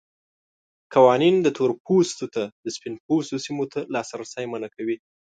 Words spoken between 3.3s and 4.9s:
سیمو ته لاسرسی منع